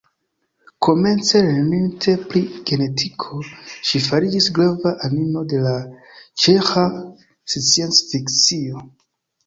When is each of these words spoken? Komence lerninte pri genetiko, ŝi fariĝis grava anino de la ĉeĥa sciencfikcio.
Komence 0.85 1.41
lerninte 1.47 2.15
pri 2.31 2.41
genetiko, 2.71 3.43
ŝi 3.91 4.03
fariĝis 4.07 4.49
grava 4.59 4.97
anino 5.11 5.47
de 5.55 5.63
la 5.69 5.77
ĉeĥa 6.45 6.91
sciencfikcio. 7.57 8.89